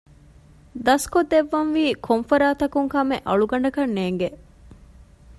ދަސްކޮށްދެއްވަންވީ 0.85 1.83
ކޮންފަރާތަކުން 2.05 2.87
ކަމެއް 2.93 3.25
އަޅުގަނޑަކަށް 3.27 3.93
ނޭނގެ 3.97 4.29